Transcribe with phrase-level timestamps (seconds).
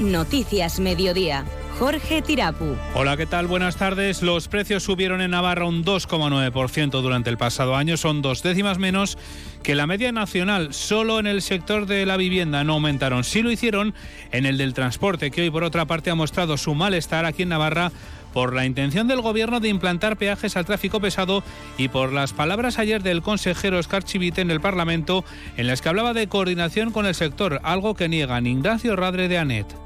[0.00, 1.44] Noticias Mediodía.
[1.78, 2.76] Jorge Tirapu.
[2.94, 3.48] Hola, ¿qué tal?
[3.48, 4.22] Buenas tardes.
[4.22, 7.96] Los precios subieron en Navarra un 2,9% durante el pasado año.
[7.96, 9.18] Son dos décimas menos
[9.64, 10.72] que la media nacional.
[10.72, 13.24] Solo en el sector de la vivienda no aumentaron.
[13.24, 13.92] Sí lo hicieron
[14.30, 17.48] en el del transporte, que hoy por otra parte ha mostrado su malestar aquí en
[17.48, 17.90] Navarra
[18.32, 21.42] por la intención del gobierno de implantar peajes al tráfico pesado
[21.76, 25.24] y por las palabras ayer del consejero Oscar Chivite en el Parlamento
[25.56, 29.38] en las que hablaba de coordinación con el sector, algo que niegan Ignacio Radre de
[29.38, 29.83] Anet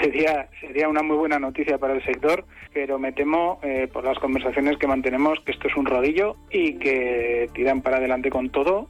[0.00, 4.18] sería, sería una muy buena noticia para el sector, pero me temo, eh, por las
[4.18, 8.88] conversaciones que mantenemos, que esto es un rodillo y que tiran para adelante con todo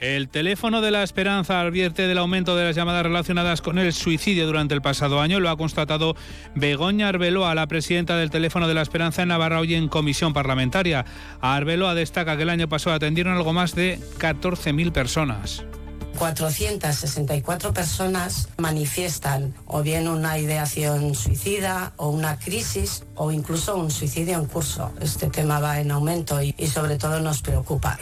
[0.00, 4.46] el teléfono de la esperanza advierte del aumento de las llamadas relacionadas con el suicidio
[4.46, 5.40] durante el pasado año.
[5.40, 6.14] Lo ha constatado
[6.54, 11.04] Begoña Arbeloa, la presidenta del teléfono de la esperanza en Navarra, hoy en comisión parlamentaria.
[11.40, 15.64] Arbeloa destaca que el año pasado atendieron algo más de 14.000 personas.
[16.18, 24.38] 464 personas manifiestan o bien una ideación suicida o una crisis o incluso un suicidio
[24.38, 24.92] en curso.
[25.00, 27.98] Este tema va en aumento y, sobre todo nos preocupa.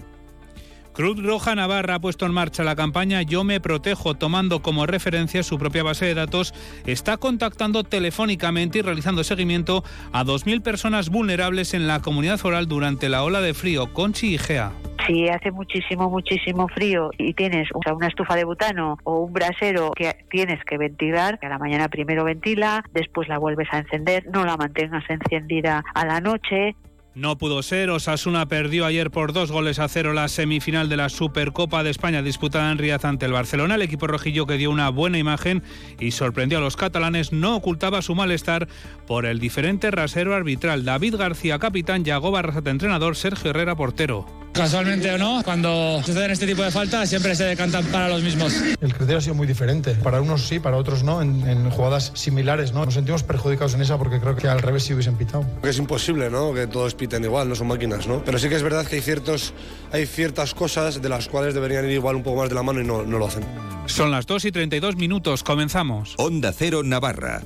[0.92, 5.42] Cruz Roja Navarra ha puesto en marcha la campaña Yo me protejo, tomando como referencia
[5.42, 6.52] su propia base de datos.
[6.86, 13.08] Está contactando telefónicamente y realizando seguimiento a 2.000 personas vulnerables en la comunidad foral durante
[13.08, 13.92] la ola de frío.
[13.94, 14.72] Conchi y Gea.
[15.06, 20.14] Si hace muchísimo, muchísimo frío y tienes una estufa de butano o un brasero que
[20.30, 24.44] tienes que ventilar, que a la mañana primero ventila, después la vuelves a encender, no
[24.44, 26.76] la mantengas encendida a la noche.
[27.14, 31.10] No pudo ser, Osasuna perdió ayer por dos goles a cero la semifinal de la
[31.10, 33.74] Supercopa de España disputada en Riaz ante el Barcelona.
[33.74, 35.62] El equipo rojillo que dio una buena imagen
[36.00, 38.66] y sorprendió a los catalanes no ocultaba su malestar
[39.06, 40.86] por el diferente rasero arbitral.
[40.86, 44.41] David García, capitán, Yago Barrasate, entrenador, Sergio Herrera, portero.
[44.52, 48.54] Casualmente o no, cuando suceden este tipo de faltas siempre se decantan para los mismos.
[48.80, 49.94] El criterio ha sido muy diferente.
[49.94, 52.72] Para unos sí, para otros no, en, jugadas similares.
[52.72, 52.84] ¿no?
[52.84, 55.46] Nos sentimos perjudicados en esa porque creo que al revés sí hubiesen pitado.
[55.62, 56.52] Es imposible ¿no?
[56.52, 58.06] que todos piten igual, no son máquinas.
[58.06, 58.22] ¿no?
[58.24, 59.54] Pero sí que es verdad que hay, ciertos,
[59.90, 62.80] hay ciertas cosas de las cuales deberían ir igual un poco más de la mano
[62.80, 63.44] y no, no lo hacen.
[63.86, 66.14] Son las 2 y 32 minutos, comenzamos.
[66.18, 67.42] Onda Cero Navarra.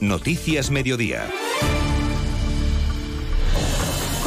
[0.00, 1.26] Noticias Mediodía.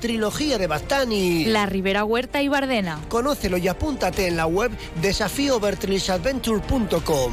[0.00, 1.44] Trilogía de Bastani.
[1.46, 2.98] La Ribera Huerta y Bardena.
[3.08, 7.32] Conócelo y apúntate en la web desafíovertrisadventure.com.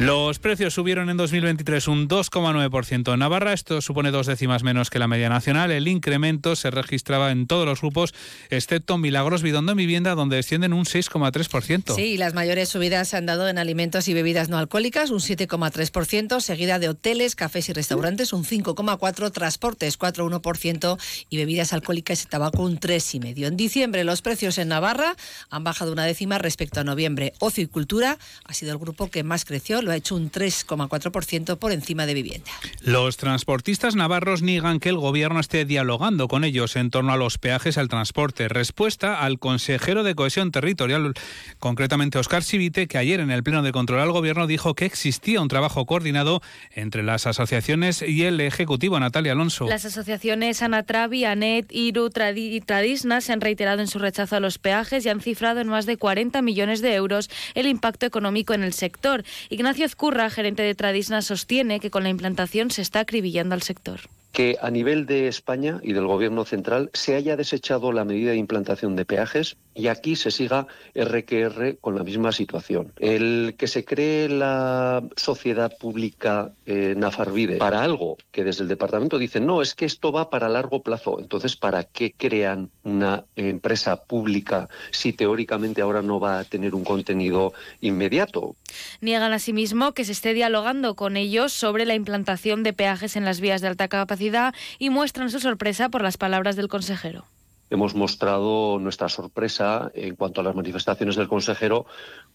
[0.00, 3.52] Los precios subieron en 2023 un 2,9% en Navarra.
[3.52, 5.70] Esto supone dos décimas menos que la media nacional.
[5.70, 8.14] El incremento se registraba en todos los grupos,
[8.48, 11.94] excepto Milagros Bidondo en vivienda, donde descienden un 6,3%.
[11.96, 16.40] Sí, las mayores subidas se han dado en alimentos y bebidas no alcohólicas, un 7,3%,
[16.40, 22.62] seguida de hoteles, cafés y restaurantes, un 5,4%, transportes, 4,1% y bebidas alcohólicas y tabaco,
[22.62, 23.48] un 3,5%.
[23.48, 25.14] En diciembre, los precios en Navarra
[25.50, 27.34] han bajado una décima respecto a noviembre.
[27.38, 31.72] Ocio y cultura ha sido el grupo que más creció ha hecho un 3,4% por
[31.72, 32.50] encima de vivienda.
[32.80, 37.38] Los transportistas navarros niegan que el gobierno esté dialogando con ellos en torno a los
[37.38, 38.48] peajes al transporte.
[38.48, 41.14] Respuesta al consejero de cohesión territorial,
[41.58, 45.40] concretamente Oscar Sivite, que ayer en el Pleno de Control al Gobierno dijo que existía
[45.40, 49.66] un trabajo coordinado entre las asociaciones y el Ejecutivo, Natalia Alonso.
[49.66, 54.58] Las asociaciones Anatravi, ANET, IRU y Tradisna se han reiterado en su rechazo a los
[54.58, 58.62] peajes y han cifrado en más de 40 millones de euros el impacto económico en
[58.62, 59.24] el sector.
[59.48, 64.00] Ignacio Ignacio gerente de Tradisna, sostiene que con la implantación se está acribillando al sector
[64.40, 68.38] que a nivel de España y del Gobierno central se haya desechado la medida de
[68.38, 72.90] implantación de peajes y aquí se siga RQR con la misma situación.
[72.98, 79.18] El que se cree la sociedad pública eh, Nafarvide para algo que desde el departamento
[79.18, 81.18] dicen no, es que esto va para largo plazo.
[81.20, 86.84] Entonces, ¿para qué crean una empresa pública si teóricamente ahora no va a tener un
[86.84, 87.52] contenido
[87.82, 88.56] inmediato?
[89.02, 93.40] Niegan asimismo que se esté dialogando con ellos sobre la implantación de peajes en las
[93.40, 94.29] vías de alta capacidad
[94.78, 97.26] y muestran su sorpresa por las palabras del consejero.
[97.70, 101.86] Hemos mostrado nuestra sorpresa en cuanto a las manifestaciones del consejero,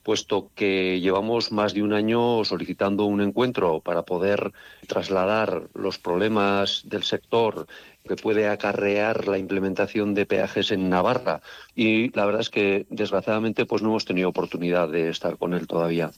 [0.02, 4.54] puesto que llevamos más de un año solicitando un encuentro para poder
[4.88, 7.68] trasladar los problemas del sector
[8.08, 11.42] que puede acarrear la implementación de peajes en Navarra
[11.76, 15.68] y la verdad es que desgraciadamente pues no hemos tenido oportunidad de estar con él
[15.68, 16.12] todavía.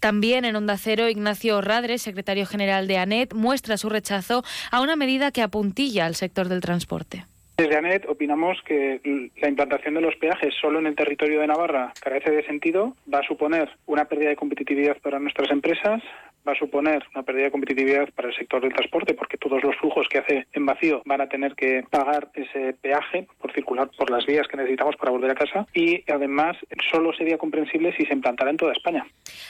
[0.00, 4.96] También en Onda Cero, Ignacio Radre, secretario general de ANET, muestra su rechazo a una
[4.96, 7.26] medida que apuntilla al sector del transporte.
[7.56, 9.00] Desde ANET opinamos que
[9.40, 13.20] la implantación de los peajes solo en el territorio de Navarra carece de sentido, va
[13.20, 16.02] a suponer una pérdida de competitividad para nuestras empresas,
[16.46, 19.76] va a suponer una pérdida de competitividad para el sector del transporte porque todos los
[19.76, 24.10] flujos que hace en vacío van a tener que pagar ese peaje por circular por
[24.10, 26.56] las vías que necesitamos para volver a casa y además
[26.90, 29.06] solo sería comprensible si se implantara en toda España.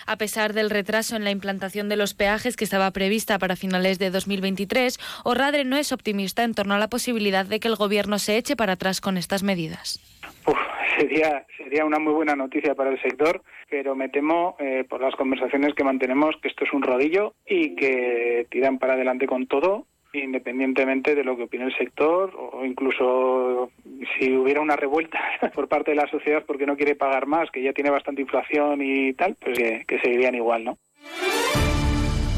[0.06, 3.98] A pesar del retraso en la implantación de los peajes que estaba prevista para finales
[3.98, 8.19] de 2023, Orradre no es optimista en torno a la posibilidad de que el gobierno
[8.19, 10.00] se eche para atrás con estas medidas.
[10.96, 15.14] Sería, sería una muy buena noticia para el sector, pero me temo, eh, por las
[15.14, 19.87] conversaciones que mantenemos, que esto es un rodillo y que tiran para adelante con todo
[20.12, 23.70] independientemente de lo que opine el sector o incluso
[24.19, 25.20] si hubiera una revuelta
[25.54, 28.81] por parte de la sociedad porque no quiere pagar más, que ya tiene bastante inflación
[28.82, 30.78] y tal, pues que, que seguirían igual, ¿no?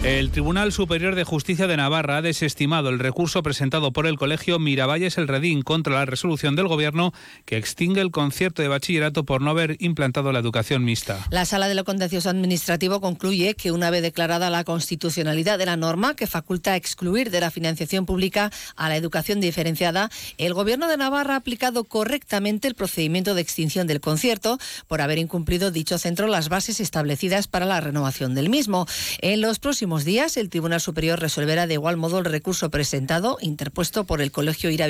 [0.04, 4.60] El Tribunal Superior de Justicia de Navarra ha desestimado el recurso presentado por el Colegio
[4.60, 7.12] Miravalles El Redín contra la resolución del Gobierno
[7.44, 11.26] que extingue el concierto de bachillerato por no haber implantado la educación mixta.
[11.30, 15.76] La Sala de lo Contencioso Administrativo concluye que una vez declarada la constitucionalidad de la
[15.76, 20.96] norma que faculta excluir de la financiación pública a la educación diferenciada, el Gobierno de
[20.96, 26.28] Navarra ha aplicado correctamente el procedimiento de extinción del concierto por haber incumplido dicho centro
[26.28, 28.86] las bases establecidas para la renovación del mismo.
[29.20, 34.04] En los próximos días, el Tribunal Superior resolverá de igual modo el recurso presentado, interpuesto
[34.04, 34.88] por el Colegio Ira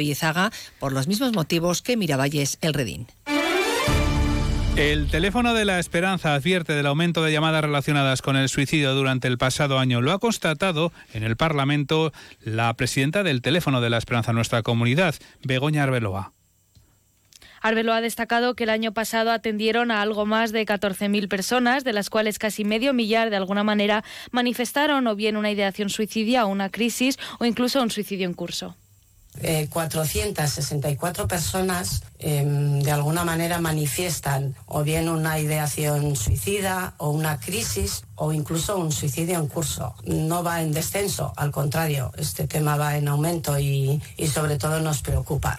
[0.78, 3.06] por los mismos motivos que Miravalles El Redín.
[4.76, 9.26] El teléfono de la esperanza advierte del aumento de llamadas relacionadas con el suicidio durante
[9.26, 10.00] el pasado año.
[10.00, 12.12] Lo ha constatado en el Parlamento
[12.42, 16.32] la presidenta del teléfono de la esperanza nuestra comunidad, Begoña Arbeloa.
[17.68, 21.92] Arbelo ha destacado que el año pasado atendieron a algo más de 14.000 personas, de
[21.92, 26.48] las cuales casi medio millar de alguna manera manifestaron o bien una ideación suicidia o
[26.48, 28.74] una crisis o incluso un suicidio en curso.
[29.70, 37.38] 464 eh, personas em, de alguna manera manifiestan o bien una ideación suicida o una
[37.38, 39.94] crisis o incluso un suicidio en curso.
[40.04, 44.00] No va en descenso, al contrario, este tema va en aumento y
[44.32, 45.58] sobre todo nos preocupa.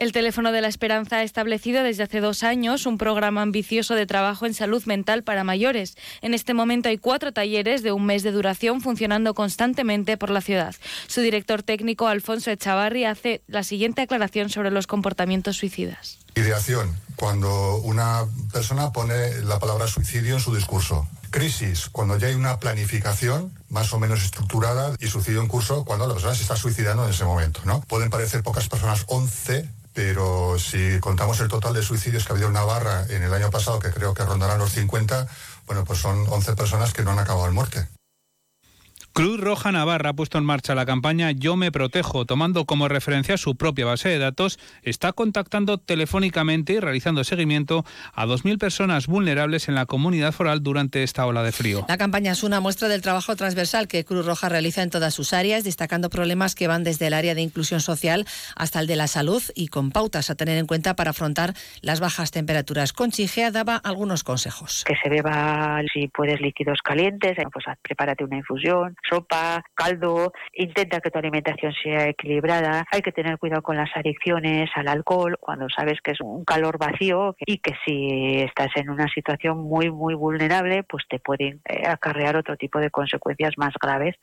[0.00, 4.06] El teléfono de la esperanza ha establecido desde hace dos años un programa ambicioso de
[4.06, 5.94] trabajo en salud mental para mayores.
[6.22, 10.40] En este momento hay cuatro talleres de un mes de duración funcionando constantemente por la
[10.40, 10.74] ciudad.
[11.06, 16.16] Su director técnico, Alfonso Echavarri, hace la siguiente aclaración sobre los comportamientos suicidas.
[16.34, 18.24] Ideación, cuando una
[18.54, 21.06] persona pone la palabra suicidio en su discurso.
[21.28, 26.06] Crisis, cuando ya hay una planificación más o menos estructurada y suicidio en curso cuando
[26.06, 27.60] la persona se está suicidando en ese momento.
[27.66, 27.82] ¿no?
[27.82, 32.48] Pueden parecer pocas personas, 11 pero si contamos el total de suicidios que ha habido
[32.48, 35.26] en Navarra en el año pasado, que creo que rondarán los 50,
[35.66, 37.88] bueno, pues son 11 personas que no han acabado en muerte.
[39.20, 43.36] Cruz Roja Navarra ha puesto en marcha la campaña Yo me protejo, tomando como referencia
[43.36, 47.84] su propia base de datos, está contactando telefónicamente y realizando seguimiento
[48.14, 51.84] a 2.000 personas vulnerables en la comunidad foral durante esta ola de frío.
[51.86, 55.34] La campaña es una muestra del trabajo transversal que Cruz Roja realiza en todas sus
[55.34, 58.24] áreas, destacando problemas que van desde el área de inclusión social
[58.56, 62.00] hasta el de la salud y con pautas a tener en cuenta para afrontar las
[62.00, 62.94] bajas temperaturas.
[62.94, 64.82] Conchigea daba algunos consejos.
[64.86, 71.10] Que se beba, si puedes, líquidos calientes, pues prepárate una infusión, sopa, caldo, intenta que
[71.10, 75.98] tu alimentación sea equilibrada, hay que tener cuidado con las adicciones al alcohol cuando sabes
[76.02, 80.84] que es un calor vacío y que si estás en una situación muy, muy vulnerable,
[80.84, 84.16] pues te pueden eh, acarrear otro tipo de consecuencias más graves.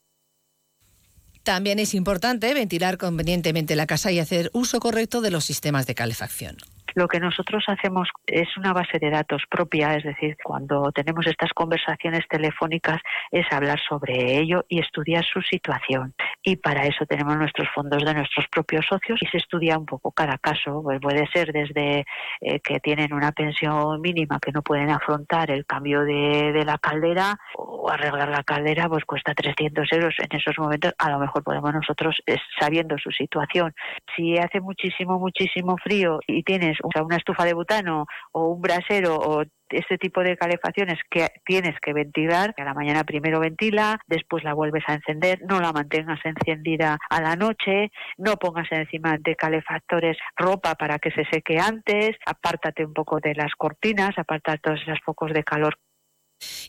[1.43, 5.95] También es importante ventilar convenientemente la casa y hacer uso correcto de los sistemas de
[5.95, 6.57] calefacción.
[6.97, 11.51] Lo que nosotros hacemos es una base de datos propia, es decir, cuando tenemos estas
[11.53, 12.97] conversaciones telefónicas
[13.29, 16.15] es hablar sobre ello y estudiar su situación.
[16.41, 20.11] Y para eso tenemos nuestros fondos de nuestros propios socios y se estudia un poco
[20.11, 20.81] cada caso.
[20.81, 22.03] Pues puede ser desde
[22.41, 27.37] eh, que tienen una pensión mínima que no pueden afrontar el cambio de, la caldera
[27.57, 30.15] o arreglar la caldera pues cuesta 300 euros.
[30.17, 32.15] En esos momentos a lo mejor podemos nosotros,
[32.59, 33.75] sabiendo su situación,
[34.15, 39.43] si hace muchísimo, muchísimo frío y tienes una estufa de butano o un brasero o
[39.69, 44.41] Este tipo de calefacciones que tienes que ventilar, que a la mañana primero ventila, después
[44.45, 49.35] la vuelves a encender, no la mantengas encendida a la noche, no pongas encima de
[49.35, 54.79] calefactores ropa para que se seque antes, apártate un poco de las cortinas, aparta todos
[54.81, 55.75] esos focos de calor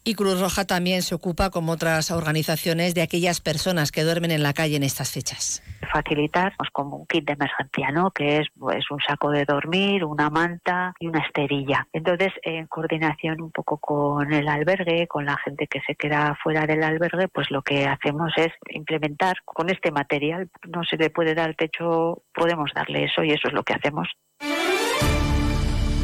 [0.04, 4.42] y Cruz Roja también se ocupa, como otras organizaciones, de aquellas personas que duermen en
[4.42, 5.62] la calle en estas fechas.
[5.92, 8.10] Facilitar como un kit de emergencia, ¿no?
[8.10, 11.86] que es pues, un saco de dormir, una manta y una esterilla.
[11.92, 16.66] Entonces, en coordinación un poco con el albergue, con la gente que se queda fuera
[16.66, 20.48] del albergue, pues lo que hacemos es implementar con este material.
[20.68, 24.08] No se le puede dar techo, podemos darle eso y eso es lo que hacemos.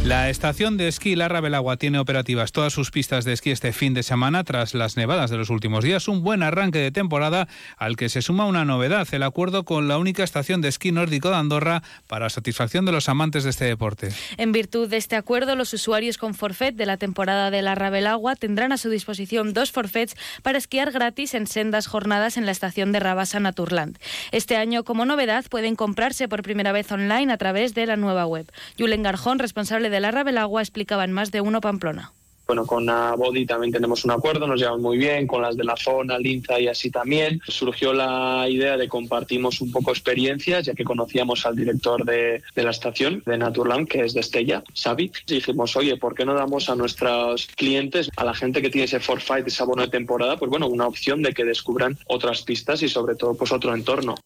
[0.05, 3.95] La estación de esquí La Rabelagua tiene operativas todas sus pistas de esquí este fin
[3.95, 6.09] de semana tras las nevadas de los últimos días.
[6.09, 9.97] Un buen arranque de temporada al que se suma una novedad, el acuerdo con la
[9.97, 14.11] única estación de esquí nórdico de Andorra para satisfacción de los amantes de este deporte.
[14.37, 18.37] En virtud de este acuerdo, los usuarios con forfait de la temporada de La Rabelagua
[18.37, 22.93] tendrán a su disposición dos forfaits para esquiar gratis en sendas jornadas en la estación
[22.93, 23.97] de Rabasa Naturland.
[24.33, 28.27] Este año, como novedad, pueden comprarse por primera vez online a través de la nueva
[28.27, 28.53] web.
[28.79, 32.13] Julen Garjón, responsable de de la Rabelagua explicaban más de uno Pamplona.
[32.49, 35.77] Bueno, con Body también tenemos un acuerdo, nos llevamos muy bien, con las de la
[35.77, 37.41] zona, Linza y así también.
[37.47, 42.63] Surgió la idea de compartimos un poco experiencias, ya que conocíamos al director de, de
[42.63, 46.35] la estación de Naturland, que es de Estella, Xavi, y dijimos, oye, ¿por qué no
[46.35, 50.37] damos a nuestros clientes, a la gente que tiene ese forfait, ese abono de temporada,
[50.37, 54.17] pues bueno, una opción de que descubran otras pistas y sobre todo pues otro entorno?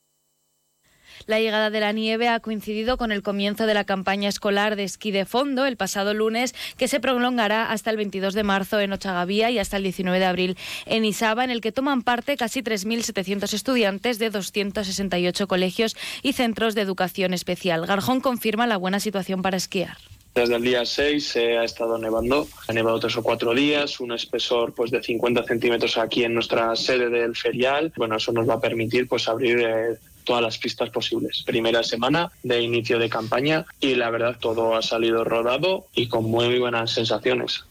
[1.29, 4.85] La llegada de la nieve ha coincidido con el comienzo de la campaña escolar de
[4.85, 8.95] esquí de fondo el pasado lunes, que se prolongará hasta el 22 de marzo en
[8.95, 10.57] Ochagavía y hasta el 19 de abril
[10.87, 16.75] en Isaba, en el que toman parte casi 3.700 estudiantes de 268 colegios y centros
[16.75, 17.85] de educación especial.
[17.85, 19.99] Garjón confirma la buena situación para esquiar.
[20.35, 24.13] Desde el día 6 se ha estado nevando, ha nevado tres o cuatro días, un
[24.13, 27.93] espesor pues de 50 centímetros aquí en nuestra sede del ferial.
[27.97, 31.43] Bueno, eso nos va a permitir pues abrir eh, todas las pistas posibles.
[31.47, 36.25] Primera semana de inicio de campaña y la verdad todo ha salido rodado y con
[36.25, 37.65] muy buenas sensaciones.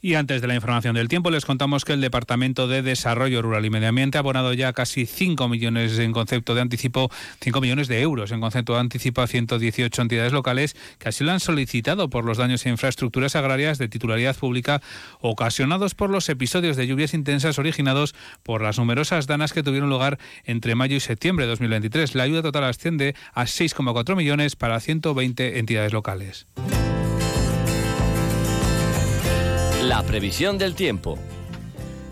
[0.00, 3.64] Y antes de la información del tiempo, les contamos que el Departamento de Desarrollo Rural
[3.64, 7.88] y Medio Ambiente ha abonado ya casi 5 millones en concepto de anticipo, 5 millones
[7.88, 12.10] de euros en concepto de anticipo a 118 entidades locales que así lo han solicitado
[12.10, 14.80] por los daños a infraestructuras agrarias de titularidad pública
[15.20, 18.14] ocasionados por los episodios de lluvias intensas originados
[18.44, 22.14] por las numerosas danas que tuvieron lugar entre mayo y septiembre de 2023.
[22.14, 26.46] La ayuda total asciende a 6,4 millones para 120 entidades locales.
[29.88, 31.18] La previsión del tiempo.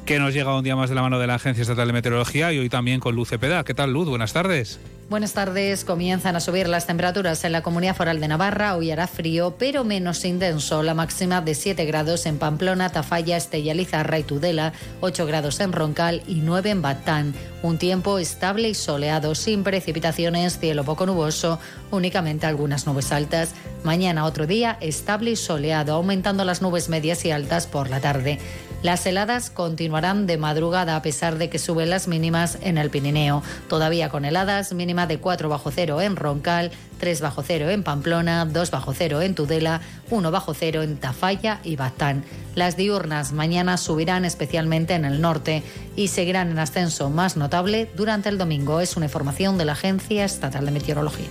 [0.07, 2.51] Que nos llega un día más de la mano de la Agencia Estatal de Meteorología
[2.51, 3.65] y hoy también con Luz Cepeda.
[3.65, 4.09] ¿Qué tal, Luz?
[4.09, 4.81] Buenas tardes.
[5.09, 5.85] Buenas tardes.
[5.85, 8.75] Comienzan a subir las temperaturas en la Comunidad Foral de Navarra.
[8.75, 10.83] Hoy hará frío, pero menos intenso.
[10.83, 14.73] La máxima de 7 grados en Pamplona, Tafalla, Estella Lizarra y Tudela,
[15.03, 17.35] 8 grados en Roncal y 9 en Batán.
[17.63, 21.61] Un tiempo estable y soleado, sin precipitaciones, cielo poco nuboso,
[21.93, 23.55] únicamente algunas nubes altas.
[23.85, 28.41] Mañana otro día estable y soleado, aumentando las nubes medias y altas por la tarde.
[28.87, 33.43] Las heladas continuarán de madrugada a pesar de que suben las mínimas en el Pirineo.
[33.69, 38.45] Todavía con heladas, mínima de 4 bajo cero en Roncal, 3 bajo cero en Pamplona,
[38.45, 42.23] 2 bajo cero en Tudela, 1 bajo cero en Tafalla y Batán.
[42.55, 45.65] Las diurnas mañana subirán especialmente en el norte
[45.97, 48.79] y seguirán en ascenso más notable durante el domingo.
[48.79, 51.27] Es una información de la Agencia Estatal de Meteorología.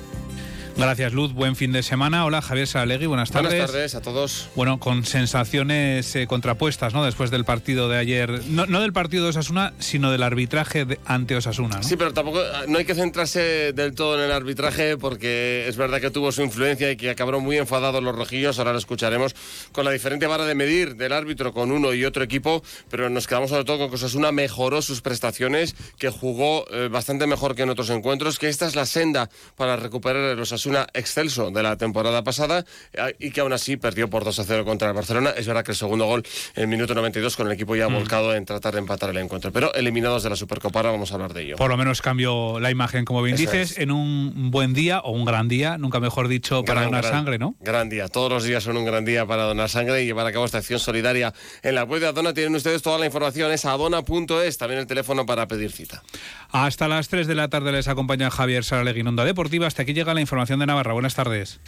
[0.77, 1.31] Gracias, Luz.
[1.31, 2.25] Buen fin de semana.
[2.25, 3.05] Hola, Javier Saralegui.
[3.05, 3.51] Buenas tardes.
[3.51, 4.49] Buenas tardes a todos.
[4.55, 7.05] Bueno, con sensaciones eh, contrapuestas, ¿no?
[7.05, 8.45] Después del partido de ayer.
[8.49, 11.83] No, del partido de Osasuna, sino del arbitraje ante Osasuna, ¿no?
[11.83, 15.77] Sí, pero tampoco ah, no hay que centrarse del todo en el arbitraje porque es
[15.77, 18.59] verdad que tuvo su influencia y que acabaron muy enfadados los rojillos.
[18.59, 19.33] Ahora lo escucharemos
[19.71, 23.27] con la diferente vara de medir del árbitro con uno y otro equipo, pero nos
[23.27, 27.63] quedamos sobre todo con que Osasuna mejoró sus prestaciones, que jugó eh, bastante mejor que
[27.63, 31.63] en otros encuentros, que esta es la senda para recuperar los Osasuna una excelso de
[31.63, 34.93] la temporada pasada eh, y que aún así perdió por 2 a 0 contra el
[34.93, 35.31] Barcelona.
[35.35, 36.23] Es verdad que el segundo gol
[36.55, 37.93] en el minuto 92 con el equipo ya mm.
[37.93, 39.51] volcado en tratar de empatar el encuentro.
[39.51, 41.55] Pero eliminados de la Supercopa, ahora vamos a hablar de ello.
[41.57, 45.25] Por lo menos cambió la imagen, como bien dices, en un buen día o un
[45.25, 47.55] gran día, nunca mejor dicho, para donar sangre, ¿no?
[47.59, 48.07] Gran día.
[48.07, 50.59] Todos los días son un gran día para donar sangre y llevar a cabo esta
[50.59, 51.33] acción solidaria.
[51.63, 55.25] En la web de Adona tienen ustedes toda la información, es adona.es, también el teléfono
[55.25, 56.03] para pedir cita.
[56.51, 59.67] Hasta las 3 de la tarde les acompaña Javier Saralegui Onda Deportiva.
[59.67, 60.93] Hasta aquí llega la información de Navarra.
[60.93, 61.59] Buenas tardes.